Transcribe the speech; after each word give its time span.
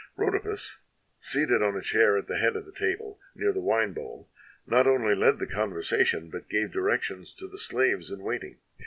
Rhodopis, 0.17 0.77
seated 1.19 1.61
on 1.61 1.75
a 1.77 1.81
chair 1.83 2.17
at 2.17 2.25
the 2.25 2.39
head 2.39 2.55
of 2.55 2.65
the 2.65 2.71
table 2.71 3.19
near 3.35 3.51
the 3.53 3.61
wine 3.61 3.93
bowl, 3.93 4.31
not 4.65 4.87
only 4.87 5.13
led 5.13 5.37
the 5.37 5.45
conversation, 5.45 6.31
but 6.31 6.49
gave 6.49 6.71
directions 6.71 7.31
to 7.37 7.47
the 7.47 7.59
slaves 7.59 8.09
in 8.09 8.23
waiting. 8.23 8.57